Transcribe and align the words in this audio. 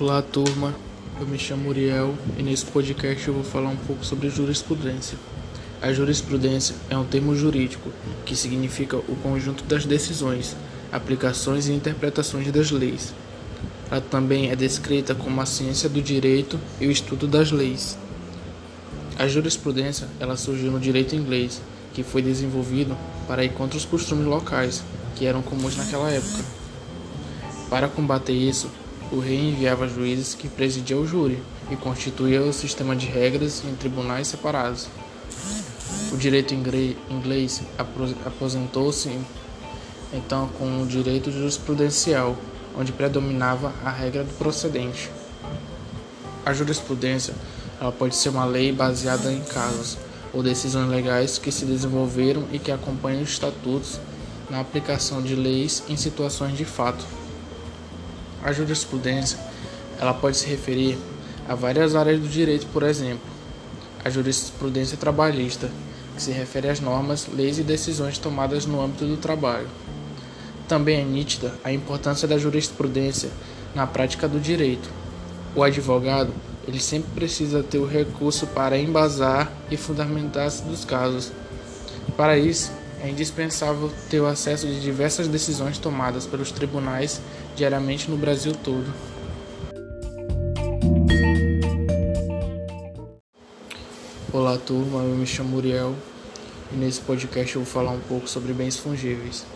Olá, 0.00 0.22
turma. 0.22 0.72
Eu 1.18 1.26
me 1.26 1.36
chamo 1.36 1.70
Uriel 1.70 2.14
e 2.38 2.42
nesse 2.44 2.64
podcast 2.66 3.26
eu 3.26 3.34
vou 3.34 3.42
falar 3.42 3.70
um 3.70 3.76
pouco 3.76 4.04
sobre 4.04 4.30
jurisprudência. 4.30 5.18
A 5.82 5.92
jurisprudência 5.92 6.76
é 6.88 6.96
um 6.96 7.04
termo 7.04 7.34
jurídico 7.34 7.90
que 8.24 8.36
significa 8.36 8.96
o 8.96 9.16
conjunto 9.20 9.64
das 9.64 9.84
decisões, 9.84 10.54
aplicações 10.92 11.66
e 11.66 11.72
interpretações 11.72 12.48
das 12.52 12.70
leis. 12.70 13.12
Ela 13.90 14.00
também 14.00 14.52
é 14.52 14.54
descrita 14.54 15.16
como 15.16 15.40
a 15.40 15.46
ciência 15.46 15.88
do 15.88 16.00
direito 16.00 16.60
e 16.80 16.86
o 16.86 16.92
estudo 16.92 17.26
das 17.26 17.50
leis. 17.50 17.98
A 19.18 19.26
jurisprudência 19.26 20.06
ela 20.20 20.36
surgiu 20.36 20.70
no 20.70 20.78
direito 20.78 21.16
inglês, 21.16 21.60
que 21.92 22.04
foi 22.04 22.22
desenvolvido 22.22 22.96
para 23.26 23.44
ir 23.44 23.52
contra 23.52 23.76
os 23.76 23.84
costumes 23.84 24.26
locais 24.26 24.80
que 25.16 25.26
eram 25.26 25.42
comuns 25.42 25.76
naquela 25.76 26.08
época. 26.08 26.44
Para 27.68 27.88
combater 27.88 28.32
isso, 28.32 28.70
o 29.10 29.18
rei 29.18 29.50
enviava 29.50 29.88
juízes 29.88 30.34
que 30.34 30.48
presidiam 30.48 31.00
o 31.00 31.06
júri 31.06 31.42
e 31.70 31.76
constituía 31.76 32.42
o 32.42 32.52
sistema 32.52 32.94
de 32.94 33.06
regras 33.06 33.62
em 33.64 33.74
tribunais 33.74 34.28
separados. 34.28 34.86
O 36.12 36.16
direito 36.16 36.54
inglês 36.54 37.62
aposentou-se 38.24 39.18
então 40.12 40.48
com 40.58 40.82
o 40.82 40.86
direito 40.86 41.30
jurisprudencial, 41.30 42.36
onde 42.76 42.92
predominava 42.92 43.72
a 43.84 43.90
regra 43.90 44.24
do 44.24 44.32
procedente. 44.34 45.10
A 46.44 46.52
jurisprudência 46.52 47.34
ela 47.80 47.92
pode 47.92 48.16
ser 48.16 48.30
uma 48.30 48.44
lei 48.44 48.72
baseada 48.72 49.32
em 49.32 49.40
casos 49.42 49.96
ou 50.32 50.42
decisões 50.42 50.88
legais 50.90 51.38
que 51.38 51.52
se 51.52 51.64
desenvolveram 51.64 52.44
e 52.52 52.58
que 52.58 52.72
acompanham 52.72 53.22
os 53.22 53.30
estatutos 53.30 54.00
na 54.50 54.60
aplicação 54.60 55.22
de 55.22 55.34
leis 55.34 55.82
em 55.88 55.96
situações 55.96 56.56
de 56.56 56.64
fato. 56.64 57.04
A 58.42 58.52
jurisprudência 58.52 59.38
ela 60.00 60.14
pode 60.14 60.36
se 60.36 60.46
referir 60.46 60.98
a 61.48 61.54
várias 61.54 61.94
áreas 61.94 62.20
do 62.20 62.28
direito, 62.28 62.66
por 62.72 62.82
exemplo, 62.82 63.26
a 64.04 64.10
jurisprudência 64.10 64.96
trabalhista, 64.96 65.70
que 66.14 66.22
se 66.22 66.30
refere 66.30 66.68
às 66.68 66.80
normas, 66.80 67.28
leis 67.32 67.58
e 67.58 67.62
decisões 67.62 68.18
tomadas 68.18 68.66
no 68.66 68.80
âmbito 68.80 69.06
do 69.06 69.16
trabalho. 69.16 69.68
Também 70.68 71.00
é 71.00 71.04
nítida 71.04 71.54
a 71.64 71.72
importância 71.72 72.28
da 72.28 72.38
jurisprudência 72.38 73.30
na 73.74 73.86
prática 73.86 74.28
do 74.28 74.38
direito. 74.38 74.90
O 75.54 75.62
advogado 75.62 76.32
ele 76.66 76.80
sempre 76.80 77.10
precisa 77.14 77.62
ter 77.62 77.78
o 77.78 77.86
recurso 77.86 78.46
para 78.48 78.78
embasar 78.78 79.50
e 79.70 79.76
fundamentar-se 79.76 80.62
dos 80.62 80.84
casos. 80.84 81.32
Para 82.14 82.36
isso, 82.36 82.70
é 83.00 83.08
indispensável 83.08 83.90
ter 84.10 84.20
o 84.20 84.26
acesso 84.26 84.66
de 84.66 84.80
diversas 84.80 85.28
decisões 85.28 85.78
tomadas 85.78 86.26
pelos 86.26 86.50
tribunais 86.50 87.20
diariamente 87.54 88.10
no 88.10 88.16
Brasil 88.16 88.52
todo. 88.52 88.92
Olá 94.32 94.58
turma, 94.58 95.02
eu 95.02 95.14
me 95.14 95.26
chamo 95.26 95.56
Uriel 95.56 95.94
e 96.72 96.76
nesse 96.76 97.00
podcast 97.00 97.54
eu 97.54 97.62
vou 97.62 97.72
falar 97.72 97.92
um 97.92 98.00
pouco 98.00 98.28
sobre 98.28 98.52
bens 98.52 98.76
fungíveis. 98.76 99.46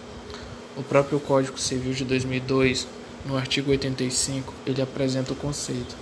O 0.77 0.83
próprio 0.83 1.21
Código 1.21 1.59
Civil 1.59 1.93
de 1.93 2.05
2002, 2.05 2.87
no 3.27 3.37
artigo 3.37 3.71
85, 3.71 4.55
ele 4.67 4.81
apresenta 4.81 5.33
o 5.33 5.37
conceito 5.37 5.95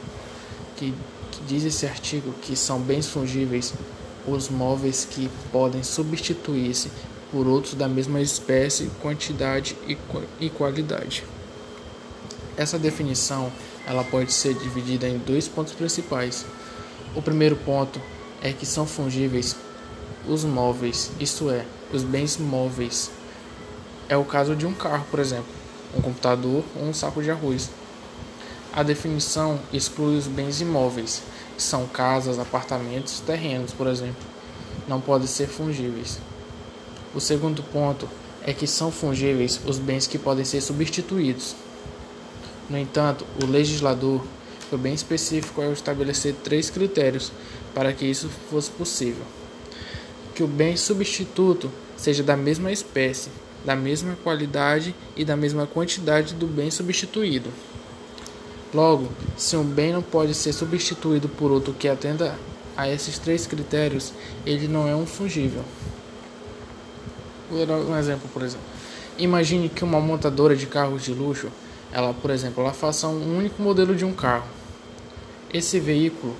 que, 0.76 0.94
que 1.32 1.44
diz 1.46 1.64
esse 1.64 1.86
artigo 1.86 2.32
que 2.42 2.54
são 2.54 2.80
bens 2.80 3.06
fungíveis 3.08 3.74
os 4.26 4.48
móveis 4.48 5.06
que 5.10 5.30
podem 5.50 5.82
substituir-se 5.82 6.90
por 7.30 7.46
outros 7.46 7.74
da 7.74 7.88
mesma 7.88 8.20
espécie, 8.20 8.90
quantidade 9.00 9.76
e 10.40 10.50
qualidade. 10.50 11.24
Essa 12.56 12.78
definição 12.78 13.50
ela 13.86 14.04
pode 14.04 14.32
ser 14.32 14.54
dividida 14.54 15.08
em 15.08 15.18
dois 15.18 15.48
pontos 15.48 15.72
principais. 15.72 16.44
O 17.14 17.22
primeiro 17.22 17.56
ponto 17.56 18.00
é 18.42 18.52
que 18.52 18.66
são 18.66 18.86
fungíveis 18.86 19.56
os 20.28 20.44
móveis, 20.44 21.10
isto 21.18 21.50
é, 21.50 21.64
os 21.92 22.02
bens 22.02 22.36
móveis. 22.36 23.10
É 24.08 24.16
o 24.16 24.24
caso 24.24 24.54
de 24.54 24.66
um 24.66 24.74
carro, 24.74 25.06
por 25.10 25.18
exemplo, 25.18 25.46
um 25.96 26.00
computador 26.00 26.62
ou 26.76 26.84
um 26.84 26.94
saco 26.94 27.22
de 27.22 27.30
arroz. 27.30 27.70
A 28.72 28.82
definição 28.82 29.58
exclui 29.72 30.16
os 30.16 30.26
bens 30.26 30.60
imóveis, 30.60 31.22
que 31.56 31.62
são 31.62 31.86
casas, 31.86 32.38
apartamentos, 32.38 33.20
terrenos, 33.20 33.72
por 33.72 33.86
exemplo. 33.86 34.22
Não 34.86 35.00
podem 35.00 35.26
ser 35.26 35.48
fungíveis. 35.48 36.18
O 37.12 37.20
segundo 37.20 37.62
ponto 37.62 38.08
é 38.42 38.52
que 38.52 38.66
são 38.66 38.92
fungíveis 38.92 39.60
os 39.66 39.78
bens 39.78 40.06
que 40.06 40.18
podem 40.18 40.44
ser 40.44 40.60
substituídos. 40.60 41.56
No 42.68 42.78
entanto, 42.78 43.26
o 43.42 43.46
legislador 43.46 44.24
foi 44.68 44.78
bem 44.78 44.94
específico 44.94 45.60
ao 45.60 45.72
estabelecer 45.72 46.34
três 46.44 46.70
critérios 46.70 47.32
para 47.74 47.92
que 47.92 48.06
isso 48.06 48.28
fosse 48.48 48.70
possível: 48.70 49.24
que 50.34 50.42
o 50.44 50.46
bem 50.46 50.76
substituto 50.76 51.70
seja 51.96 52.22
da 52.22 52.36
mesma 52.36 52.70
espécie, 52.70 53.30
da 53.64 53.74
mesma 53.74 54.16
qualidade 54.22 54.94
e 55.16 55.24
da 55.24 55.36
mesma 55.36 55.66
quantidade 55.66 56.34
do 56.34 56.46
bem 56.46 56.70
substituído. 56.70 57.50
Logo, 58.72 59.08
se 59.36 59.56
um 59.56 59.64
bem 59.64 59.92
não 59.92 60.02
pode 60.02 60.32
ser 60.32 60.52
substituído 60.52 61.28
por 61.28 61.50
outro 61.50 61.74
que 61.74 61.88
atenda 61.88 62.38
a 62.76 62.88
esses 62.88 63.18
três 63.18 63.48
critérios, 63.48 64.12
ele 64.46 64.68
não 64.68 64.86
é 64.86 64.94
um 64.94 65.04
fungível. 65.04 65.64
Vou 67.50 67.66
dar 67.66 67.76
um 67.76 67.98
exemplo, 67.98 68.28
por 68.32 68.42
exemplo. 68.42 68.64
Imagine 69.18 69.68
que 69.68 69.82
uma 69.82 70.00
montadora 70.00 70.54
de 70.54 70.66
carros 70.66 71.02
de 71.02 71.12
luxo, 71.12 71.48
ela, 71.92 72.14
por 72.14 72.30
exemplo, 72.30 72.62
ela 72.62 72.72
faça 72.72 73.08
um 73.08 73.36
único 73.36 73.60
modelo 73.60 73.94
de 73.94 74.04
um 74.04 74.12
carro. 74.12 74.46
Esse 75.52 75.80
veículo, 75.80 76.36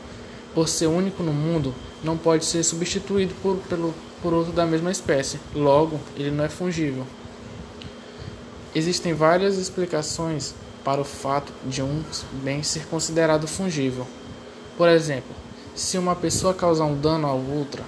por 0.54 0.68
ser 0.68 0.86
único 0.86 1.22
no 1.22 1.32
mundo, 1.32 1.74
não 2.04 2.16
pode 2.16 2.44
ser 2.44 2.62
substituído 2.62 3.34
por, 3.42 3.56
pelo, 3.68 3.92
por 4.22 4.32
outro 4.32 4.52
da 4.52 4.64
mesma 4.64 4.92
espécie. 4.92 5.40
Logo, 5.52 6.00
ele 6.16 6.30
não 6.30 6.44
é 6.44 6.48
fungível. 6.48 7.04
Existem 8.72 9.12
várias 9.12 9.58
explicações 9.58 10.54
para 10.84 11.00
o 11.00 11.04
fato 11.04 11.52
de 11.66 11.82
um 11.82 12.04
bem 12.44 12.62
ser 12.62 12.86
considerado 12.86 13.48
fungível. 13.48 14.06
Por 14.76 14.88
exemplo, 14.88 15.34
se 15.74 15.98
uma 15.98 16.14
pessoa 16.14 16.54
causar 16.54 16.84
um 16.84 16.98
dano 16.98 17.26
a 17.26 17.32
outra, 17.32 17.82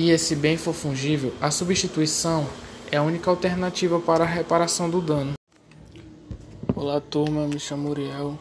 e 0.00 0.10
esse 0.10 0.34
bem 0.34 0.56
for 0.56 0.72
fungível, 0.72 1.30
a 1.42 1.50
substituição 1.50 2.48
é 2.90 2.96
a 2.96 3.02
única 3.02 3.28
alternativa 3.28 4.00
para 4.00 4.24
a 4.24 4.26
reparação 4.26 4.88
do 4.88 4.98
dano. 4.98 5.34
Olá 6.74 7.02
turma, 7.02 7.46
me 7.46 7.60
chamo 7.60 7.90
Uriel 7.90 8.38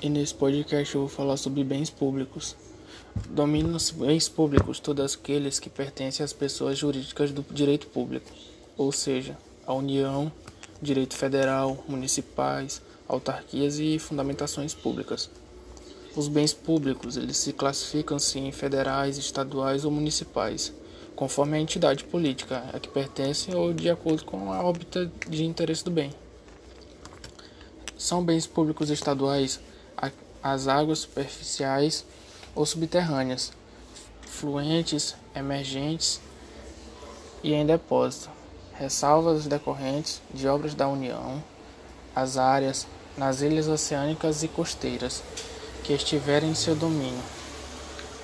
e 0.00 0.08
nesse 0.08 0.34
podcast 0.34 0.94
eu 0.94 1.02
vou 1.02 1.10
falar 1.10 1.36
sobre 1.36 1.62
bens 1.62 1.90
públicos. 1.90 2.56
Dominam-se 3.28 3.92
bens 3.92 4.26
públicos 4.26 4.80
todos 4.80 5.14
aqueles 5.14 5.60
que 5.60 5.68
pertencem 5.68 6.24
às 6.24 6.32
pessoas 6.32 6.78
jurídicas 6.78 7.30
do 7.30 7.44
direito 7.50 7.86
público, 7.88 8.30
ou 8.74 8.90
seja, 8.90 9.36
a 9.66 9.74
União, 9.74 10.32
direito 10.80 11.14
federal, 11.14 11.84
municipais, 11.86 12.80
autarquias 13.06 13.78
e 13.78 13.98
fundamentações 13.98 14.72
públicas. 14.72 15.28
Os 16.16 16.28
bens 16.28 16.54
públicos 16.54 17.16
eles 17.16 17.36
se 17.36 17.52
classificam-se 17.52 18.38
em 18.38 18.52
federais, 18.52 19.18
estaduais 19.18 19.84
ou 19.84 19.90
municipais, 19.90 20.72
conforme 21.16 21.56
a 21.56 21.60
entidade 21.60 22.04
política 22.04 22.64
a 22.72 22.78
que 22.78 22.88
pertencem 22.88 23.52
ou 23.52 23.72
de 23.72 23.90
acordo 23.90 24.24
com 24.24 24.52
a 24.52 24.62
órbita 24.62 25.10
de 25.28 25.44
interesse 25.44 25.84
do 25.84 25.90
bem. 25.90 26.12
São 27.98 28.24
bens 28.24 28.46
públicos 28.46 28.90
estaduais 28.90 29.58
as 30.40 30.68
águas 30.68 31.00
superficiais 31.00 32.04
ou 32.54 32.64
subterrâneas, 32.64 33.52
fluentes, 34.28 35.16
emergentes 35.34 36.20
e 37.42 37.54
em 37.54 37.66
depósito, 37.66 38.30
ressalvas 38.74 39.46
decorrentes 39.46 40.20
de 40.32 40.46
obras 40.46 40.74
da 40.74 40.86
União, 40.86 41.42
as 42.14 42.36
áreas 42.36 42.86
nas 43.16 43.40
ilhas 43.40 43.66
oceânicas 43.66 44.42
e 44.42 44.48
costeiras 44.48 45.22
que 45.84 45.92
estiverem 45.92 46.50
em 46.50 46.54
seu 46.54 46.74
domínio, 46.74 47.22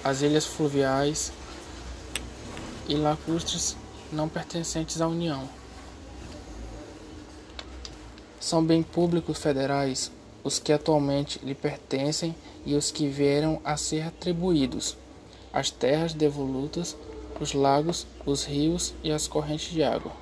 as 0.02 0.22
ilhas 0.22 0.46
fluviais 0.46 1.30
e 2.88 2.94
lacustres 2.94 3.76
não 4.10 4.28
pertencentes 4.28 5.00
à 5.02 5.06
União. 5.06 5.46
São 8.40 8.64
bem 8.64 8.82
públicos 8.82 9.38
federais 9.38 10.10
os 10.42 10.58
que 10.58 10.72
atualmente 10.72 11.38
lhe 11.44 11.54
pertencem 11.54 12.34
e 12.64 12.74
os 12.74 12.90
que 12.90 13.06
vieram 13.06 13.60
a 13.62 13.76
ser 13.76 14.06
atribuídos, 14.06 14.96
as 15.52 15.70
terras 15.70 16.14
devolutas, 16.14 16.96
os 17.38 17.52
lagos, 17.52 18.06
os 18.24 18.44
rios 18.44 18.94
e 19.04 19.12
as 19.12 19.28
correntes 19.28 19.70
de 19.70 19.82
água. 19.82 20.12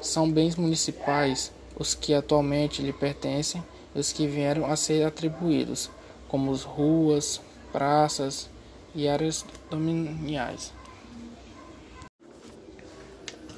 São 0.00 0.30
bens 0.30 0.54
municipais 0.54 1.50
os 1.78 1.94
que 1.94 2.14
atualmente 2.14 2.80
lhe 2.80 2.92
pertencem 2.92 3.62
e 3.94 3.98
os 3.98 4.12
que 4.12 4.26
vieram 4.26 4.64
a 4.64 4.74
ser 4.76 5.04
atribuídos, 5.04 5.90
como 6.26 6.50
as 6.50 6.62
ruas, 6.62 7.40
praças 7.70 8.48
e 8.94 9.06
áreas 9.06 9.44
dominiais. 9.70 10.72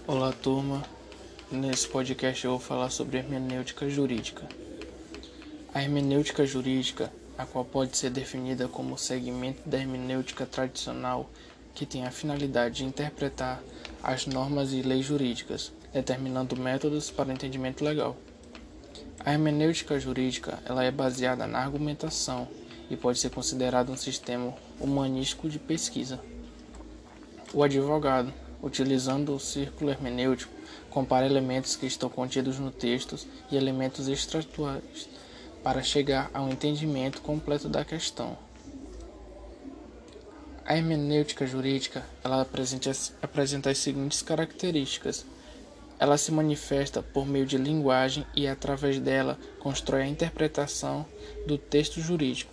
Olá, 0.06 0.32
turma. 0.32 0.82
Nesse 1.50 1.86
podcast 1.86 2.44
eu 2.44 2.50
vou 2.52 2.60
falar 2.60 2.90
sobre 2.90 3.18
hermenêutica 3.18 3.88
jurídica. 3.88 4.48
A 5.72 5.82
hermenêutica 5.82 6.44
jurídica, 6.44 7.12
a 7.38 7.46
qual 7.46 7.64
pode 7.64 7.96
ser 7.96 8.10
definida 8.10 8.66
como 8.66 8.98
segmento 8.98 9.66
da 9.66 9.78
hermenêutica 9.78 10.44
tradicional, 10.44 11.30
que 11.74 11.86
tem 11.86 12.04
a 12.04 12.10
finalidade 12.10 12.78
de 12.78 12.84
interpretar 12.84 13.62
as 14.02 14.26
normas 14.26 14.72
e 14.72 14.82
leis 14.82 15.06
jurídicas, 15.06 15.72
determinando 15.92 16.56
métodos 16.56 17.10
para 17.10 17.28
o 17.28 17.32
entendimento 17.32 17.84
legal. 17.84 18.16
A 19.24 19.32
hermenêutica 19.32 19.98
jurídica 19.98 20.58
ela 20.64 20.84
é 20.84 20.90
baseada 20.90 21.46
na 21.46 21.58
argumentação 21.58 22.48
e 22.90 22.96
pode 22.96 23.18
ser 23.18 23.30
considerada 23.30 23.92
um 23.92 23.96
sistema 23.96 24.54
humanístico 24.80 25.48
de 25.48 25.58
pesquisa. 25.58 26.20
O 27.52 27.62
advogado, 27.62 28.32
utilizando 28.62 29.34
o 29.34 29.40
círculo 29.40 29.90
hermenêutico, 29.90 30.52
compara 30.90 31.26
elementos 31.26 31.76
que 31.76 31.86
estão 31.86 32.08
contidos 32.08 32.58
no 32.58 32.70
texto 32.70 33.18
e 33.50 33.56
elementos 33.56 34.08
extratuais 34.08 35.08
para 35.62 35.82
chegar 35.82 36.30
a 36.32 36.42
um 36.42 36.50
entendimento 36.50 37.20
completo 37.20 37.68
da 37.68 37.84
questão. 37.84 38.36
A 40.64 40.76
hermenêutica 40.76 41.46
jurídica 41.46 42.04
ela 42.22 42.42
apresenta, 42.42 42.90
apresenta 43.22 43.70
as 43.70 43.78
seguintes 43.78 44.20
características. 44.20 45.24
Ela 45.98 46.16
se 46.16 46.30
manifesta 46.30 47.02
por 47.02 47.26
meio 47.26 47.44
de 47.44 47.58
linguagem 47.58 48.24
e, 48.34 48.46
através 48.46 49.00
dela, 49.00 49.38
constrói 49.58 50.02
a 50.02 50.08
interpretação 50.08 51.04
do 51.46 51.58
texto 51.58 52.00
jurídico. 52.00 52.52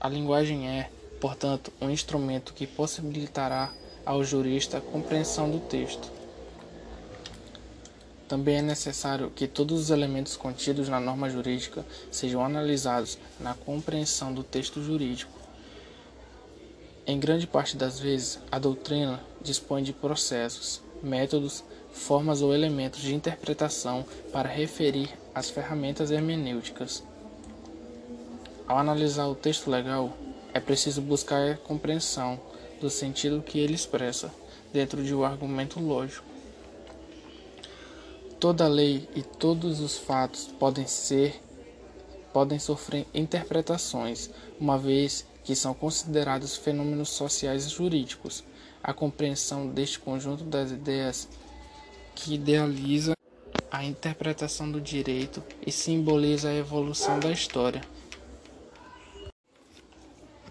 A 0.00 0.08
linguagem 0.08 0.68
é, 0.68 0.90
portanto, 1.20 1.72
um 1.80 1.90
instrumento 1.90 2.52
que 2.52 2.66
possibilitará 2.66 3.72
ao 4.04 4.24
jurista 4.24 4.78
a 4.78 4.80
compreensão 4.80 5.50
do 5.50 5.60
texto. 5.60 6.10
Também 8.26 8.56
é 8.56 8.62
necessário 8.62 9.30
que 9.30 9.46
todos 9.46 9.80
os 9.80 9.90
elementos 9.90 10.36
contidos 10.36 10.88
na 10.88 11.00
norma 11.00 11.28
jurídica 11.28 11.84
sejam 12.10 12.44
analisados 12.44 13.18
na 13.38 13.54
compreensão 13.54 14.32
do 14.32 14.42
texto 14.42 14.82
jurídico. 14.82 15.38
Em 17.06 17.18
grande 17.18 17.46
parte 17.46 17.76
das 17.76 17.98
vezes, 17.98 18.38
a 18.50 18.58
doutrina 18.58 19.20
dispõe 19.42 19.82
de 19.82 19.92
processos, 19.92 20.80
métodos, 21.02 21.64
formas 21.92 22.42
ou 22.42 22.54
elementos 22.54 23.00
de 23.00 23.14
interpretação 23.14 24.04
para 24.32 24.48
referir 24.48 25.10
as 25.34 25.50
ferramentas 25.50 26.10
hermenêuticas. 26.10 27.02
Ao 28.66 28.78
analisar 28.78 29.26
o 29.26 29.34
texto 29.34 29.70
legal, 29.70 30.12
é 30.54 30.60
preciso 30.60 31.00
buscar 31.02 31.50
a 31.50 31.56
compreensão 31.56 32.40
do 32.80 32.88
sentido 32.88 33.42
que 33.42 33.58
ele 33.58 33.74
expressa 33.74 34.32
dentro 34.72 35.02
de 35.02 35.14
um 35.14 35.24
argumento 35.24 35.80
lógico. 35.80 36.26
Toda 38.38 38.66
lei 38.66 39.08
e 39.14 39.22
todos 39.22 39.80
os 39.80 39.98
fatos 39.98 40.46
podem 40.58 40.86
ser 40.86 41.40
podem 42.32 42.58
sofrer 42.58 43.06
interpretações, 43.12 44.30
uma 44.58 44.78
vez 44.78 45.26
que 45.42 45.56
são 45.56 45.74
considerados 45.74 46.56
fenômenos 46.56 47.08
sociais 47.08 47.66
e 47.66 47.70
jurídicos. 47.70 48.44
A 48.82 48.92
compreensão 48.92 49.66
deste 49.66 49.98
conjunto 49.98 50.44
das 50.44 50.70
ideias 50.70 51.28
que 52.14 52.34
idealiza 52.34 53.14
a 53.70 53.84
interpretação 53.84 54.70
do 54.70 54.80
direito 54.80 55.42
e 55.64 55.70
simboliza 55.70 56.48
a 56.48 56.54
evolução 56.54 57.20
da 57.20 57.30
história. 57.30 57.80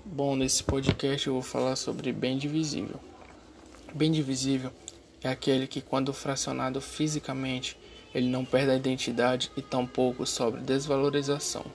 Bom, 0.06 0.36
nesse 0.36 0.64
podcast 0.64 1.28
eu 1.28 1.34
vou 1.34 1.42
falar 1.42 1.76
sobre 1.76 2.12
bem 2.12 2.38
divisível. 2.38 3.00
Bem 3.94 4.12
divisível 4.12 4.72
é 5.22 5.30
aquele 5.30 5.68
que, 5.68 5.82
quando 5.82 6.14
fracionado 6.14 6.80
fisicamente, 6.80 7.78
ele 8.14 8.28
não 8.28 8.44
perde 8.46 8.72
a 8.72 8.76
identidade 8.76 9.52
e 9.56 9.62
tampouco 9.62 10.26
sobre 10.26 10.62
desvalorização. 10.62 11.66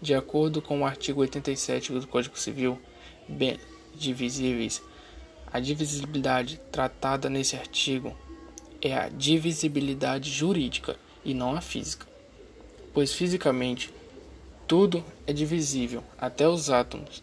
De 0.00 0.14
acordo 0.14 0.60
com 0.60 0.80
o 0.80 0.84
artigo 0.84 1.20
87 1.20 1.92
do 1.92 2.08
Código 2.08 2.38
Civil, 2.38 2.80
bem 3.28 3.58
divisíveis, 3.94 4.82
a 5.52 5.60
divisibilidade 5.60 6.60
tratada 6.72 7.28
nesse 7.30 7.54
artigo 7.54 8.16
é 8.82 8.94
a 8.94 9.08
divisibilidade 9.08 10.30
jurídica 10.30 10.96
e 11.24 11.32
não 11.32 11.54
a 11.54 11.60
física, 11.60 12.06
pois 12.92 13.12
fisicamente 13.12 13.90
tudo 14.66 15.04
é 15.26 15.32
divisível, 15.32 16.02
até 16.18 16.48
os 16.48 16.68
átomos, 16.68 17.22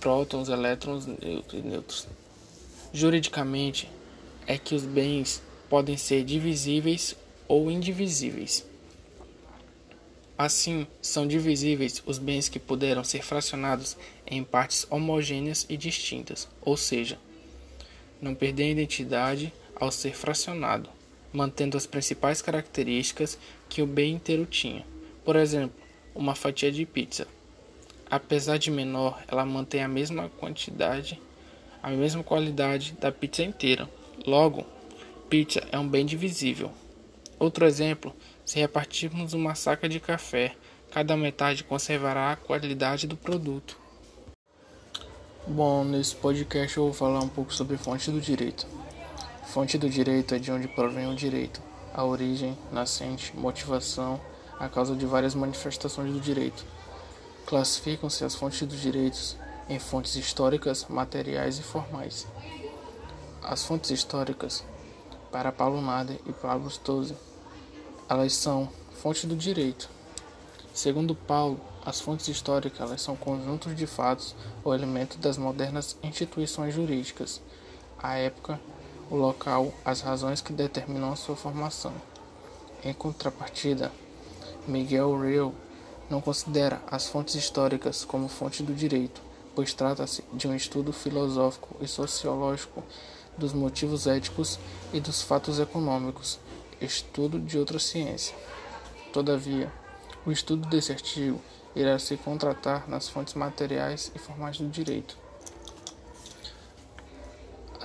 prótons, 0.00 0.48
elétrons 0.48 1.06
e 1.06 1.56
nêutrons. 1.56 2.08
Juridicamente, 2.92 3.88
é 4.46 4.56
que 4.56 4.74
os 4.74 4.82
bens 4.82 5.42
podem 5.68 5.98
ser 5.98 6.24
divisíveis 6.24 7.14
ou 7.46 7.70
indivisíveis. 7.70 8.64
Assim, 10.38 10.86
são 11.02 11.26
divisíveis 11.26 12.02
os 12.06 12.16
bens 12.16 12.48
que 12.48 12.58
puderam 12.58 13.04
ser 13.04 13.22
fracionados 13.22 13.96
em 14.26 14.42
partes 14.42 14.86
homogêneas 14.88 15.66
e 15.68 15.76
distintas, 15.76 16.48
ou 16.62 16.76
seja, 16.76 17.18
não 18.22 18.34
perder 18.34 18.64
a 18.64 18.70
identidade 18.70 19.52
ao 19.80 19.90
ser 19.90 20.14
fracionado, 20.14 20.90
mantendo 21.32 21.76
as 21.76 21.86
principais 21.86 22.42
características 22.42 23.38
que 23.68 23.82
o 23.82 23.86
bem 23.86 24.14
inteiro 24.14 24.46
tinha. 24.46 24.84
Por 25.24 25.36
exemplo, 25.36 25.76
uma 26.14 26.34
fatia 26.34 26.72
de 26.72 26.84
pizza. 26.84 27.26
Apesar 28.10 28.58
de 28.58 28.70
menor, 28.70 29.22
ela 29.28 29.44
mantém 29.44 29.82
a 29.82 29.88
mesma 29.88 30.28
quantidade, 30.38 31.20
a 31.82 31.90
mesma 31.90 32.22
qualidade 32.22 32.96
da 33.00 33.12
pizza 33.12 33.42
inteira. 33.42 33.88
Logo, 34.26 34.64
pizza 35.28 35.62
é 35.70 35.78
um 35.78 35.86
bem 35.86 36.06
divisível. 36.06 36.72
Outro 37.38 37.66
exemplo, 37.66 38.14
se 38.44 38.58
repartirmos 38.58 39.32
uma 39.34 39.54
saca 39.54 39.88
de 39.88 40.00
café, 40.00 40.56
cada 40.90 41.16
metade 41.16 41.62
conservará 41.62 42.32
a 42.32 42.36
qualidade 42.36 43.06
do 43.06 43.16
produto. 43.16 43.78
Bom, 45.46 45.84
nesse 45.84 46.16
podcast 46.16 46.76
eu 46.76 46.84
vou 46.84 46.92
falar 46.92 47.20
um 47.20 47.28
pouco 47.28 47.54
sobre 47.54 47.76
fonte 47.76 48.10
do 48.10 48.20
direito. 48.20 48.66
Fonte 49.48 49.78
do 49.78 49.88
direito 49.88 50.34
é 50.34 50.38
de 50.38 50.52
onde 50.52 50.68
provém 50.68 51.10
o 51.10 51.16
direito, 51.16 51.62
a 51.94 52.04
origem, 52.04 52.56
nascente, 52.70 53.34
motivação, 53.34 54.20
a 54.60 54.68
causa 54.68 54.94
de 54.94 55.06
várias 55.06 55.34
manifestações 55.34 56.12
do 56.12 56.20
direito. 56.20 56.66
Classificam-se 57.46 58.22
as 58.24 58.34
fontes 58.34 58.68
dos 58.68 58.78
direitos 58.78 59.38
em 59.66 59.78
fontes 59.78 60.16
históricas, 60.16 60.84
materiais 60.86 61.58
e 61.58 61.62
formais. 61.62 62.26
As 63.42 63.64
fontes 63.64 63.90
históricas, 63.90 64.62
para 65.32 65.50
Paulo 65.50 65.80
Nader 65.80 66.20
e 66.26 66.32
Pablo 66.34 66.68
Stose, 66.68 67.16
elas 68.06 68.34
são 68.34 68.68
fonte 69.00 69.26
do 69.26 69.34
direito. 69.34 69.88
Segundo 70.74 71.14
Paulo, 71.14 71.58
as 71.86 72.02
fontes 72.02 72.28
históricas 72.28 72.80
elas 72.80 73.00
são 73.00 73.16
conjuntos 73.16 73.74
de 73.74 73.86
fatos 73.86 74.36
ou 74.62 74.74
elementos 74.74 75.16
das 75.16 75.38
modernas 75.38 75.96
instituições 76.02 76.74
jurídicas, 76.74 77.40
a 77.98 78.14
época, 78.14 78.60
o 79.10 79.16
local, 79.16 79.72
as 79.84 80.00
razões 80.00 80.40
que 80.40 80.52
determinam 80.52 81.12
a 81.12 81.16
sua 81.16 81.36
formação. 81.36 81.92
Em 82.84 82.92
contrapartida, 82.92 83.90
Miguel 84.66 85.18
Real 85.20 85.54
não 86.10 86.20
considera 86.20 86.80
as 86.90 87.08
fontes 87.08 87.34
históricas 87.34 88.04
como 88.04 88.28
fonte 88.28 88.62
do 88.62 88.74
direito, 88.74 89.20
pois 89.54 89.74
trata-se 89.74 90.22
de 90.32 90.46
um 90.46 90.54
estudo 90.54 90.92
filosófico 90.92 91.76
e 91.80 91.88
sociológico 91.88 92.82
dos 93.36 93.52
motivos 93.52 94.06
éticos 94.06 94.58
e 94.92 95.00
dos 95.00 95.22
fatos 95.22 95.58
econômicos, 95.58 96.38
estudo 96.80 97.38
de 97.38 97.58
outra 97.58 97.78
ciência. 97.78 98.34
Todavia, 99.12 99.72
o 100.26 100.32
estudo 100.32 100.68
desse 100.68 100.92
artigo 100.92 101.40
irá 101.74 101.98
se 101.98 102.16
contratar 102.16 102.88
nas 102.88 103.08
fontes 103.08 103.34
materiais 103.34 104.12
e 104.14 104.18
formais 104.18 104.58
do 104.58 104.68
direito. 104.68 105.16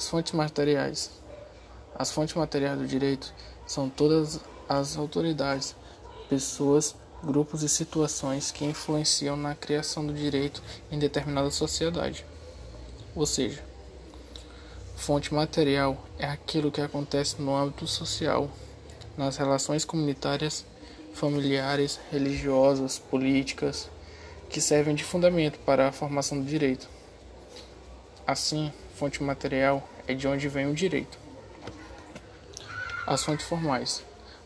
As 0.03 0.09
fontes 0.09 0.33
materiais. 0.33 1.11
As 1.95 2.11
fontes 2.11 2.35
materiais 2.35 2.77
do 2.77 2.85
direito 2.85 3.33
são 3.65 3.89
todas 3.89 4.37
as 4.67 4.97
autoridades, 4.97 5.77
pessoas, 6.27 6.93
grupos 7.23 7.63
e 7.63 7.69
situações 7.69 8.51
que 8.51 8.65
influenciam 8.65 9.37
na 9.37 9.55
criação 9.55 10.05
do 10.05 10.13
direito 10.13 10.61
em 10.91 10.99
determinada 10.99 11.49
sociedade. 11.49 12.25
Ou 13.15 13.25
seja, 13.25 13.63
fonte 14.97 15.33
material 15.33 15.97
é 16.19 16.25
aquilo 16.25 16.69
que 16.69 16.81
acontece 16.81 17.41
no 17.41 17.55
âmbito 17.55 17.87
social, 17.87 18.51
nas 19.17 19.37
relações 19.37 19.85
comunitárias, 19.85 20.65
familiares, 21.13 21.97
religiosas, 22.11 22.99
políticas, 22.99 23.89
que 24.49 24.59
servem 24.59 24.95
de 24.95 25.03
fundamento 25.05 25.59
para 25.59 25.87
a 25.87 25.93
formação 25.93 26.41
do 26.41 26.45
direito. 26.45 26.89
Assim, 28.27 28.69
fonte 29.03 29.21
material 29.21 29.83
é 30.07 30.13
de 30.13 30.25
onde 30.29 30.47
vem 30.47 30.65
o 30.65 30.73
direito. 30.73 31.17
As 33.05 33.21
fontes 33.21 33.45
formais. 33.45 34.01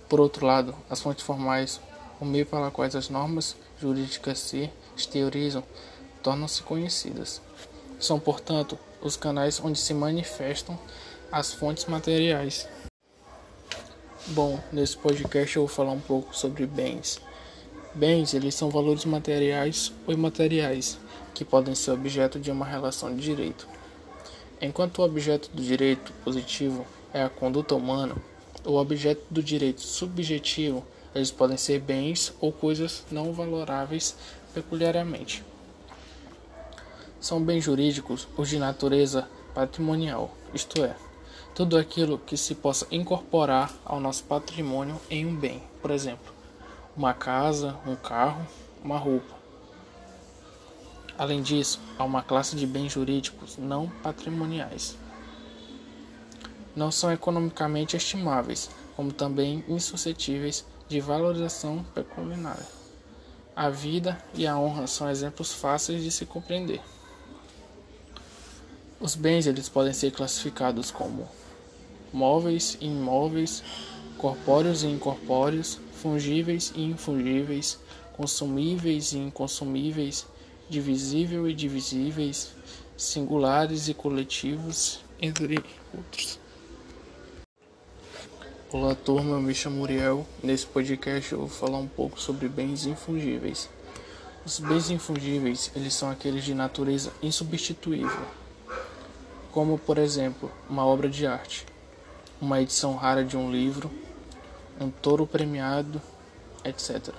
Por 0.09 0.19
outro 0.19 0.47
lado, 0.47 0.73
as 0.89 0.99
fontes 0.99 1.23
formais, 1.23 1.79
o 2.19 2.25
meio 2.25 2.43
pela 2.43 2.71
qual 2.71 2.87
as 2.87 3.07
normas 3.07 3.55
jurídicas 3.79 4.39
se 4.39 4.67
exteriorizam, 4.95 5.63
tornam-se 6.23 6.63
conhecidas. 6.63 7.39
São, 7.99 8.19
portanto, 8.19 8.79
os 8.99 9.15
canais 9.15 9.61
onde 9.63 9.77
se 9.77 9.93
manifestam 9.93 10.75
as 11.31 11.53
fontes 11.53 11.85
materiais. 11.85 12.67
Bom, 14.29 14.59
nesse 14.73 14.97
podcast 14.97 15.55
eu 15.55 15.67
vou 15.67 15.75
falar 15.75 15.91
um 15.91 16.01
pouco 16.01 16.35
sobre 16.35 16.65
bens. 16.65 17.21
Bens, 17.93 18.33
eles 18.33 18.55
são 18.55 18.71
valores 18.71 19.05
materiais 19.05 19.93
ou 20.07 20.15
imateriais 20.15 20.97
que 21.35 21.45
podem 21.45 21.75
ser 21.75 21.91
objeto 21.91 22.39
de 22.39 22.49
uma 22.49 22.65
relação 22.65 23.15
de 23.15 23.21
direito. 23.21 23.76
Enquanto 24.59 24.99
o 24.99 25.05
objeto 25.05 25.49
do 25.53 25.61
direito 25.61 26.11
positivo 26.23 26.85
é 27.13 27.21
a 27.21 27.29
conduta 27.29 27.75
humana, 27.75 28.15
o 28.65 28.73
objeto 28.73 29.21
do 29.29 29.43
direito 29.43 29.81
subjetivo, 29.81 30.83
eles 31.13 31.29
podem 31.29 31.57
ser 31.57 31.79
bens 31.79 32.33
ou 32.41 32.51
coisas 32.51 33.05
não 33.11 33.31
valoráveis 33.31 34.15
peculiarmente. 34.55 35.43
São 37.21 37.39
bens 37.39 37.63
jurídicos 37.63 38.27
os 38.35 38.49
de 38.49 38.57
natureza 38.57 39.27
patrimonial, 39.53 40.35
isto 40.53 40.83
é, 40.83 40.95
tudo 41.53 41.77
aquilo 41.77 42.17
que 42.17 42.35
se 42.35 42.55
possa 42.55 42.87
incorporar 42.91 43.71
ao 43.85 43.99
nosso 43.99 44.23
patrimônio 44.23 44.99
em 45.07 45.25
um 45.25 45.35
bem, 45.35 45.61
por 45.81 45.91
exemplo, 45.91 46.33
uma 46.95 47.13
casa, 47.13 47.77
um 47.85 47.95
carro, 47.95 48.45
uma 48.83 48.97
roupa. 48.97 49.36
Além 51.17 51.41
disso, 51.41 51.79
há 51.97 52.03
uma 52.03 52.21
classe 52.21 52.55
de 52.55 52.67
bens 52.67 52.91
jurídicos 52.91 53.57
não 53.57 53.89
patrimoniais. 54.03 54.95
Não 56.75 56.91
são 56.91 57.11
economicamente 57.11 57.97
estimáveis, 57.97 58.69
como 58.95 59.11
também 59.11 59.63
insuscetíveis 59.67 60.63
de 60.87 60.99
valorização 60.99 61.83
pecuniária. 61.95 62.65
A 63.55 63.69
vida 63.69 64.23
e 64.35 64.45
a 64.45 64.57
honra 64.57 64.85
são 64.85 65.09
exemplos 65.09 65.51
fáceis 65.51 66.03
de 66.03 66.11
se 66.11 66.25
compreender. 66.25 66.81
Os 68.99 69.15
bens 69.15 69.47
eles 69.47 69.67
podem 69.67 69.93
ser 69.93 70.11
classificados 70.11 70.91
como 70.91 71.27
móveis 72.13 72.77
e 72.79 72.85
imóveis, 72.85 73.63
corpóreos 74.17 74.83
e 74.83 74.87
incorpóreos, 74.87 75.79
fungíveis 75.93 76.71
e 76.75 76.83
infungíveis, 76.83 77.79
consumíveis 78.13 79.13
e 79.13 79.17
inconsumíveis, 79.17 80.25
divisível 80.69 81.49
e 81.49 81.53
divisíveis, 81.53 82.51
singulares 82.95 83.87
e 83.87 83.93
coletivos, 83.93 84.99
entre 85.21 85.63
outros. 85.95 86.39
Olá 88.71 88.95
turma, 88.95 89.35
eu 89.35 89.41
me 89.41 89.53
chamo 89.53 89.77
Muriel. 89.77 90.25
Nesse 90.43 90.65
podcast 90.65 91.31
eu 91.31 91.39
vou 91.39 91.47
falar 91.47 91.77
um 91.77 91.87
pouco 91.87 92.19
sobre 92.19 92.49
bens 92.49 92.85
infungíveis. 92.85 93.69
Os 94.45 94.59
bens 94.59 94.89
infungíveis, 94.89 95.71
eles 95.75 95.93
são 95.93 96.09
aqueles 96.09 96.43
de 96.43 96.53
natureza 96.53 97.11
insubstituível, 97.21 98.25
como 99.51 99.77
por 99.77 99.97
exemplo, 99.97 100.51
uma 100.69 100.85
obra 100.85 101.09
de 101.09 101.25
arte 101.25 101.65
uma 102.39 102.61
edição 102.61 102.95
rara 102.95 103.23
de 103.23 103.35
um 103.35 103.51
livro, 103.51 103.91
um 104.79 104.89
touro 104.89 105.25
premiado, 105.25 106.01
etc. 106.63 107.13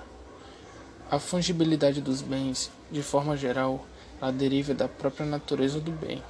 A 1.11 1.19
fungibilidade 1.19 2.01
dos 2.01 2.21
bens, 2.21 2.71
de 2.91 3.01
forma 3.01 3.37
geral, 3.37 3.85
ela 4.21 4.31
deriva 4.31 4.73
da 4.73 4.87
própria 4.87 5.25
natureza 5.25 5.79
do 5.79 5.91
bem. 5.91 6.23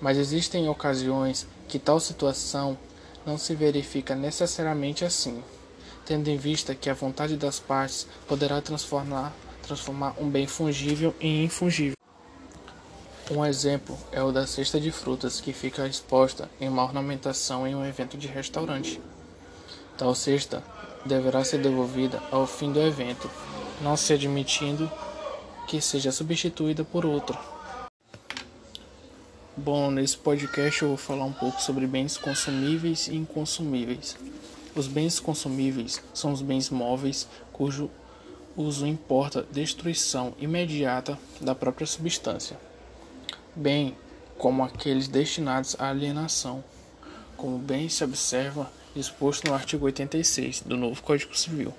Mas 0.00 0.16
existem 0.16 0.68
ocasiões 0.68 1.46
que 1.66 1.78
tal 1.78 1.98
situação 1.98 2.78
não 3.26 3.36
se 3.36 3.54
verifica 3.54 4.14
necessariamente 4.14 5.04
assim, 5.04 5.42
tendo 6.06 6.28
em 6.28 6.36
vista 6.36 6.74
que 6.74 6.88
a 6.88 6.94
vontade 6.94 7.36
das 7.36 7.58
partes 7.58 8.06
poderá 8.26 8.60
transformar, 8.60 9.34
transformar 9.62 10.14
um 10.18 10.30
bem 10.30 10.46
fungível 10.46 11.14
em 11.20 11.44
infungível. 11.44 11.96
Um 13.30 13.44
exemplo 13.44 13.98
é 14.10 14.22
o 14.22 14.32
da 14.32 14.46
cesta 14.46 14.80
de 14.80 14.90
frutas 14.90 15.38
que 15.38 15.52
fica 15.52 15.86
exposta 15.86 16.48
em 16.58 16.66
uma 16.66 16.82
ornamentação 16.82 17.66
em 17.66 17.74
um 17.74 17.84
evento 17.84 18.16
de 18.16 18.26
restaurante. 18.26 18.98
Tal 19.98 20.14
cesta 20.14 20.64
deverá 21.04 21.44
ser 21.44 21.58
devolvida 21.58 22.22
ao 22.30 22.46
fim 22.46 22.72
do 22.72 22.80
evento, 22.80 23.30
não 23.82 23.96
se 23.96 24.12
admitindo 24.12 24.90
que 25.66 25.80
seja 25.80 26.12
substituída 26.12 26.84
por 26.84 27.04
outra. 27.04 27.38
Bom, 29.56 29.90
nesse 29.90 30.16
podcast 30.16 30.82
eu 30.82 30.88
vou 30.88 30.96
falar 30.96 31.24
um 31.24 31.32
pouco 31.32 31.60
sobre 31.60 31.86
bens 31.86 32.16
consumíveis 32.16 33.08
e 33.08 33.16
inconsumíveis. 33.16 34.16
Os 34.74 34.86
bens 34.86 35.18
consumíveis 35.18 36.02
são 36.14 36.32
os 36.32 36.42
bens 36.42 36.70
móveis 36.70 37.28
cujo 37.52 37.90
uso 38.56 38.86
importa 38.86 39.46
destruição 39.50 40.34
imediata 40.38 41.18
da 41.40 41.54
própria 41.54 41.86
substância 41.86 42.56
bem 43.58 43.96
como 44.38 44.62
aqueles 44.62 45.08
destinados 45.08 45.74
à 45.80 45.88
alienação, 45.88 46.62
como 47.36 47.58
bem 47.58 47.88
se 47.88 48.04
observa 48.04 48.70
exposto 48.94 49.48
no 49.48 49.54
artigo 49.54 49.84
86 49.84 50.62
do 50.62 50.76
novo 50.76 51.02
Código 51.02 51.36
Civil, 51.36 51.74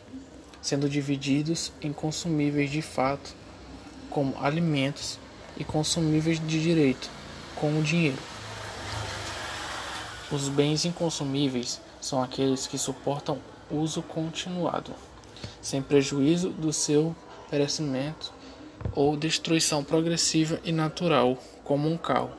sendo 0.62 0.90
divididos 0.90 1.72
em 1.82 1.94
consumíveis 1.94 2.70
de 2.70 2.82
fato, 2.82 3.36
como 4.10 4.36
alimentos, 4.42 5.20
e 5.58 5.64
consumíveis 5.64 6.40
de 6.40 6.62
direito, 6.62 7.10
como 7.56 7.84
dinheiro. 7.84 8.18
Os 10.32 10.48
bens 10.48 10.86
inconsumíveis 10.86 11.82
são 12.00 12.24
aqueles 12.24 12.66
que 12.66 12.78
suportam 12.78 13.40
uso 13.70 14.02
continuado, 14.02 14.94
sem 15.62 15.82
prejuízo 15.82 16.50
do 16.50 16.72
seu 16.72 17.16
perecimento 17.50 18.32
ou 18.94 19.18
destruição 19.18 19.84
progressiva 19.84 20.60
e 20.64 20.72
natural, 20.72 21.38
como 21.64 21.90
um 21.90 21.98
carro, 21.98 22.32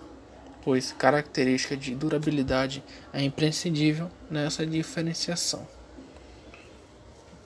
pois 0.62 0.92
característica 0.92 1.76
de 1.76 1.94
durabilidade 1.94 2.82
é 3.12 3.22
imprescindível 3.22 4.10
nessa 4.30 4.64
diferenciação. 4.64 5.66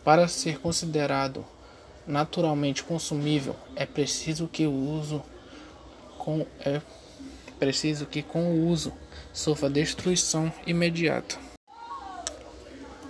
Para 0.05 0.29
ser 0.29 0.61
considerado 0.61 1.43
naturalmente 2.07 2.85
consumível, 2.85 3.57
é 3.75 3.87
preciso 3.87 4.47
que 4.47 4.67
o 4.67 4.71
uso 4.71 5.23
com 6.19 6.47
é 6.61 6.83
preciso 7.59 8.05
que 8.05 8.23
com 8.23 8.53
o 8.53 8.69
uso 8.69 8.93
sofra 9.33 9.71
destruição 9.71 10.53
imediata. 10.67 11.39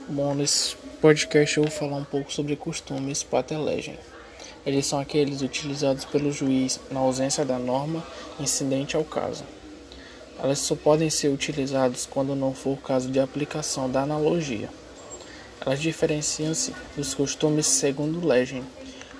Bom, 0.09 0.35
nesse 0.35 0.77
podcast 1.01 1.57
eu 1.57 1.65
vou 1.65 1.73
falar 1.73 1.97
um 1.97 2.05
pouco 2.05 2.33
sobre 2.33 2.55
costumes 2.55 3.25
patelegem. 3.25 3.99
Eles 4.65 4.87
são 4.87 5.01
aqueles 5.01 5.43
utilizados 5.43 6.05
pelo 6.05 6.31
juiz 6.31 6.79
na 6.93 7.01
ausência 7.01 7.45
da 7.45 7.59
norma 7.59 8.07
incidente 8.39 8.95
ao 8.95 9.05
caso. 9.05 9.43
Elas 10.39 10.61
só 10.61 10.77
podem 10.77 11.11
ser 11.11 11.29
utilizadas 11.29 12.07
quando 12.07 12.37
não 12.37 12.55
for 12.55 12.75
o 12.75 12.81
caso 12.81 13.11
de 13.11 13.19
aplicação 13.19 13.91
da 13.91 14.03
analogia. 14.03 14.69
Elas 15.65 15.81
diferenciam-se 15.81 16.75
dos 16.97 17.15
costumes 17.15 17.67
segundo 17.67 18.27
legem, 18.27 18.63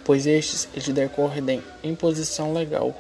pois 0.05 0.27
estes 0.27 0.69
eles 0.75 0.89
decorrem 0.89 1.43
da 1.43 1.55
imposição 1.83 2.53
legal, 2.53 2.95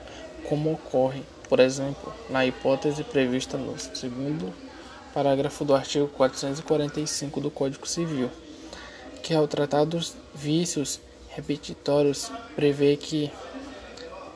como 0.49 0.73
ocorre, 0.73 1.23
por 1.49 1.61
exemplo, 1.61 2.13
na 2.31 2.47
hipótese 2.47 3.05
prevista 3.05 3.59
no 3.59 3.79
segundo 3.79 4.53
parágrafo 5.13 5.65
do 5.65 5.75
artigo 5.75 6.09
445 6.09 7.41
do 7.41 7.51
Código 7.51 7.87
Civil, 7.87 8.31
que 9.23 9.35
ao 9.35 9.47
tratar 9.47 9.85
dos 9.85 10.15
vícios 10.35 10.99
repetitórios 11.29 12.31
prevê 12.57 12.97
que, 12.97 13.31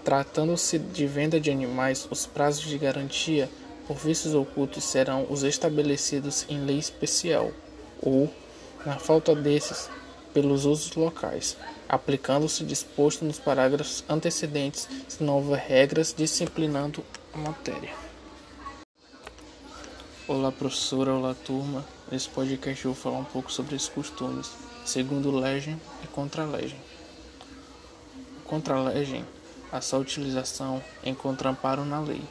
tratando-se 0.05 0.79
de 0.79 1.07
venda 1.07 1.41
de 1.41 1.51
animais, 1.51 2.07
os 2.11 2.27
prazos 2.27 2.65
de 2.65 2.77
garantia 2.77 3.49
por 3.87 3.97
vícios 3.97 4.35
ocultos 4.35 4.85
serão 4.85 5.27
os 5.31 5.43
estabelecidos 5.43 6.45
em 6.49 6.65
lei 6.65 6.79
especial, 6.79 7.51
ou, 8.03 8.31
na 8.89 8.99
falta 8.99 9.35
desses, 9.35 9.91
pelos 10.33 10.65
usos 10.65 10.95
locais, 10.95 11.59
aplicando-se 11.87 12.65
disposto 12.65 13.23
nos 13.23 13.39
parágrafos 13.39 14.03
antecedentes, 14.09 14.89
se 15.07 15.23
não 15.23 15.35
houver 15.37 15.59
regras 15.59 16.15
disciplinando 16.17 17.05
a 17.35 17.37
matéria. 17.37 17.93
Olá, 20.27 20.51
professora, 20.51 21.13
olá, 21.13 21.35
turma. 21.35 21.85
Nesse 22.11 22.31
podcast 22.31 22.83
eu 22.83 22.95
vou 22.95 23.03
falar 23.03 23.19
um 23.19 23.25
pouco 23.25 23.53
sobre 23.53 23.77
esses 23.77 23.91
costumes, 23.91 24.51
segundo 24.87 25.31
legem 25.31 25.79
e 26.03 26.07
contra-legem. 26.07 26.81
Contra-legem, 28.47 29.23
a 29.71 29.83
sua 29.83 29.99
utilização 29.99 30.83
encontra 31.05 31.51
amparo 31.51 31.85
na 31.85 32.01
lei. 32.01 32.23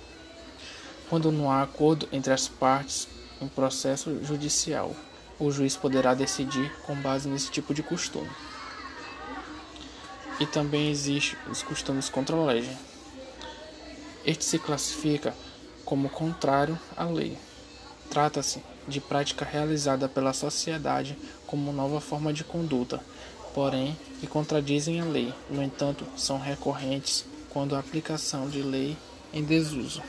Quando 1.08 1.32
não 1.32 1.52
há 1.52 1.62
acordo 1.62 2.10
entre 2.12 2.34
as 2.34 2.48
partes 2.48 3.08
em 3.40 3.48
processo 3.48 4.24
judicial, 4.24 4.96
o 5.40 5.52
juiz 5.52 5.76
poderá 5.76 6.14
decidir 6.14 6.72
com 6.84 6.96
base 6.96 7.28
nesse 7.28 7.52
tipo 7.52 7.74
de 7.74 7.84
costume. 7.84 8.30
E 10.40 10.46
também 10.46 10.90
existe 10.90 11.38
os 11.50 11.64
costumes 11.64 12.10
contra-legem. 12.10 12.78
Este 14.26 14.46
se 14.46 14.60
classifica 14.60 15.34
como 15.86 16.10
contrário 16.10 16.78
à 16.96 17.06
lei. 17.06 17.38
Trata-se 18.10 18.62
de 18.88 19.00
prática 19.00 19.46
realizada 19.46 20.08
pela 20.08 20.34
sociedade 20.34 21.18
como 21.46 21.74
nova 21.74 22.00
forma 22.00 22.32
de 22.32 22.44
conduta, 22.44 23.02
porém 23.54 23.98
que 24.20 24.28
contradizem 24.28 25.02
a 25.02 25.06
lei. 25.06 25.34
No 25.50 25.64
entanto, 25.64 26.06
são 26.16 26.40
recorrentes 26.40 27.26
quando 27.50 27.76
a 27.76 27.80
aplicação 27.80 28.50
de 28.50 28.62
lei 28.62 28.98
em 29.34 29.44
desuso. 29.44 30.02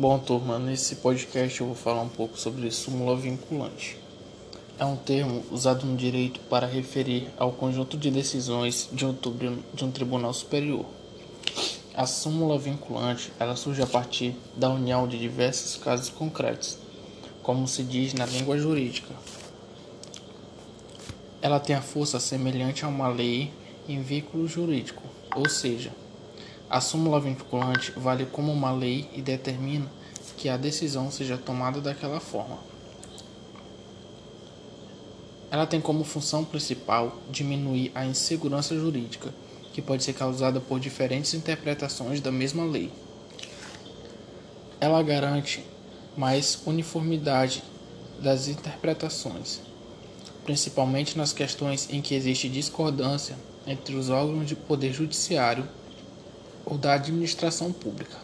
Bom, 0.00 0.18
turma, 0.18 0.58
nesse 0.58 0.96
podcast 0.96 1.60
eu 1.60 1.66
vou 1.66 1.76
falar 1.76 2.00
um 2.00 2.08
pouco 2.08 2.38
sobre 2.38 2.70
súmula 2.70 3.14
vinculante. 3.14 3.98
É 4.78 4.84
um 4.86 4.96
termo 4.96 5.44
usado 5.50 5.84
no 5.84 5.94
direito 5.94 6.40
para 6.48 6.66
referir 6.66 7.28
ao 7.36 7.52
conjunto 7.52 7.98
de 7.98 8.10
decisões 8.10 8.88
de 8.90 9.04
um, 9.04 9.14
de 9.74 9.84
um 9.84 9.90
tribunal 9.90 10.32
superior. 10.32 10.86
A 11.94 12.06
súmula 12.06 12.58
vinculante 12.58 13.30
ela 13.38 13.54
surge 13.56 13.82
a 13.82 13.86
partir 13.86 14.34
da 14.56 14.70
união 14.70 15.06
de 15.06 15.18
diversos 15.18 15.76
casos 15.76 16.08
concretos, 16.08 16.78
como 17.42 17.68
se 17.68 17.82
diz 17.82 18.14
na 18.14 18.24
língua 18.24 18.56
jurídica. 18.56 19.14
Ela 21.42 21.60
tem 21.60 21.76
a 21.76 21.82
força 21.82 22.18
semelhante 22.18 22.86
a 22.86 22.88
uma 22.88 23.08
lei 23.08 23.52
em 23.86 24.00
vínculo 24.00 24.48
jurídico, 24.48 25.02
ou 25.36 25.46
seja, 25.46 25.92
a 26.70 26.80
súmula 26.80 27.18
vinculante 27.18 27.92
vale 27.96 28.24
como 28.26 28.52
uma 28.52 28.70
lei 28.70 29.10
e 29.12 29.20
determina 29.20 29.90
que 30.36 30.48
a 30.48 30.56
decisão 30.56 31.10
seja 31.10 31.36
tomada 31.36 31.80
daquela 31.80 32.20
forma. 32.20 32.58
Ela 35.50 35.66
tem 35.66 35.80
como 35.80 36.04
função 36.04 36.44
principal 36.44 37.18
diminuir 37.28 37.90
a 37.92 38.06
insegurança 38.06 38.78
jurídica, 38.78 39.34
que 39.72 39.82
pode 39.82 40.04
ser 40.04 40.12
causada 40.12 40.60
por 40.60 40.78
diferentes 40.78 41.34
interpretações 41.34 42.20
da 42.20 42.30
mesma 42.30 42.64
lei. 42.64 42.92
Ela 44.80 45.02
garante 45.02 45.64
mais 46.16 46.62
uniformidade 46.64 47.64
das 48.20 48.46
interpretações, 48.46 49.60
principalmente 50.44 51.18
nas 51.18 51.32
questões 51.32 51.88
em 51.90 52.00
que 52.00 52.14
existe 52.14 52.48
discordância 52.48 53.36
entre 53.66 53.96
os 53.96 54.08
órgãos 54.08 54.46
de 54.46 54.54
poder 54.54 54.92
judiciário 54.92 55.68
ou 56.64 56.78
da 56.78 56.94
administração 56.94 57.72
pública. 57.72 58.16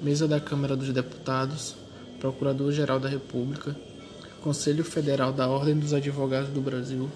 Mesa 0.00 0.26
da 0.26 0.40
Câmara 0.40 0.76
dos 0.76 0.92
Deputados, 0.92 1.74
Procurador-Geral 2.20 2.98
da 2.98 3.08
República, 3.08 3.76
Conselho 4.42 4.84
Federal 4.84 5.32
da 5.32 5.48
Ordem 5.48 5.78
dos 5.78 5.92
Advogados 5.92 6.50
do 6.50 6.60
Brasil, 6.60 7.10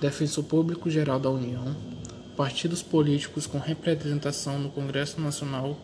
Defensor 0.00 0.44
Público 0.44 0.90
Geral 0.90 1.18
da 1.18 1.30
União, 1.30 1.74
partidos 2.36 2.82
políticos 2.82 3.46
com 3.46 3.58
representação 3.58 4.58
no 4.58 4.68
Congresso 4.68 5.20
Nacional, 5.20 5.80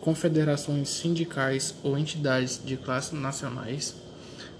confederações 0.00 0.88
sindicais 0.88 1.74
ou 1.82 1.96
entidades 1.96 2.60
de 2.62 2.76
classe 2.76 3.14
nacionais, 3.14 3.94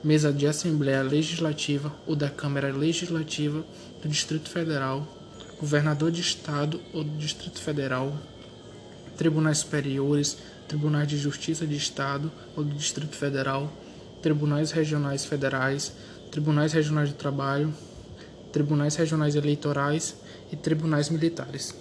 mesa 0.03 0.33
de 0.33 0.47
Assembleia 0.47 1.03
Legislativa 1.03 1.93
ou 2.07 2.15
da 2.15 2.31
Câmara 2.31 2.73
Legislativa 2.73 3.65
do 4.01 4.09
Distrito 4.09 4.49
Federal, 4.49 5.07
governador 5.59 6.13
de 6.13 6.21
Estado 6.21 6.81
ou 6.93 7.03
do 7.03 7.19
Distrito 7.19 7.61
Federal, 7.61 8.17
tribunais 9.17 9.59
superiores, 9.59 10.39
tribunais 10.69 11.09
de 11.09 11.19
justiça 11.19 11.67
de 11.67 11.77
Estado 11.77 12.31
ou 12.57 12.63
do 12.63 12.75
Distrito 12.75 13.17
Federal, 13.17 13.73
tribunais 14.23 14.71
regionais 14.71 15.25
federais, 15.25 15.93
tribunais 16.31 16.73
regionais 16.73 17.11
do 17.11 17.17
trabalho, 17.17 17.75
tribunais 18.53 18.95
regionais 18.95 19.35
eleitorais 19.35 20.24
e 20.53 20.57
tribunais 20.57 21.11
militares. 21.11 21.75